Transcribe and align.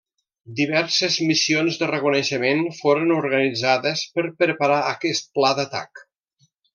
Diverses 0.59 1.17
missions 1.31 1.75
de 1.81 1.89
reconeixement 1.91 2.63
foren 2.79 3.13
organitzades 3.19 4.01
per 4.17 4.25
preparar 4.43 4.81
aquest 4.97 5.29
pla 5.39 5.53
d'atac. 5.61 6.03